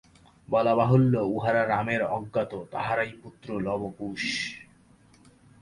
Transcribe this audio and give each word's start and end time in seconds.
বলা 0.47 0.73
বাহুল্য, 0.75 1.13
উহারা 1.35 1.63
রামের 1.67 2.01
অজ্ঞাত 2.09 2.51
তাঁহারই 2.71 3.11
পুত্র 3.21 3.47
লব 3.59 3.81
ও 3.81 3.89
কুশ। 3.97 4.23